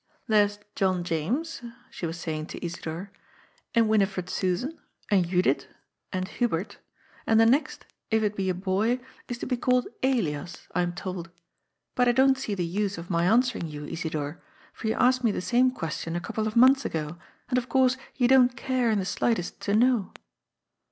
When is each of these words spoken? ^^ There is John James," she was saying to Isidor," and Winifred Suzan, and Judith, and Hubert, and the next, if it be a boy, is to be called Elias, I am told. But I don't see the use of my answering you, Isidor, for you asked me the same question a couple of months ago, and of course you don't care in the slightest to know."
^^ 0.01 0.03
There 0.25 0.45
is 0.45 0.57
John 0.75 1.03
James," 1.03 1.61
she 1.91 2.07
was 2.07 2.19
saying 2.19 2.47
to 2.47 2.65
Isidor," 2.65 3.11
and 3.75 3.87
Winifred 3.87 4.29
Suzan, 4.31 4.79
and 5.11 5.27
Judith, 5.29 5.67
and 6.11 6.27
Hubert, 6.27 6.79
and 7.27 7.39
the 7.39 7.45
next, 7.45 7.85
if 8.09 8.23
it 8.23 8.35
be 8.35 8.49
a 8.49 8.55
boy, 8.55 8.99
is 9.27 9.37
to 9.37 9.45
be 9.45 9.57
called 9.57 9.85
Elias, 10.01 10.67
I 10.73 10.81
am 10.81 10.93
told. 10.93 11.29
But 11.93 12.07
I 12.07 12.13
don't 12.13 12.39
see 12.39 12.55
the 12.55 12.65
use 12.65 12.97
of 12.97 13.11
my 13.11 13.25
answering 13.25 13.67
you, 13.67 13.85
Isidor, 13.85 14.41
for 14.73 14.87
you 14.87 14.95
asked 14.95 15.23
me 15.23 15.29
the 15.31 15.39
same 15.39 15.69
question 15.69 16.15
a 16.15 16.19
couple 16.19 16.47
of 16.47 16.55
months 16.55 16.83
ago, 16.83 17.19
and 17.49 17.59
of 17.59 17.69
course 17.69 17.95
you 18.15 18.27
don't 18.27 18.57
care 18.57 18.89
in 18.89 18.97
the 18.97 19.05
slightest 19.05 19.59
to 19.59 19.75
know." 19.75 20.13